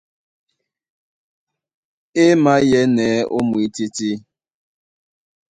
[2.21, 4.11] E maɛ̌nɛ́ ó mwǐtítí.